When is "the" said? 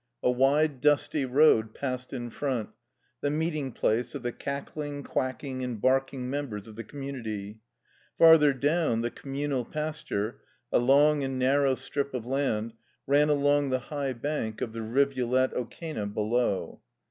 3.21-3.29, 4.23-4.31, 6.75-6.83, 9.03-9.11, 13.69-13.77, 14.73-14.81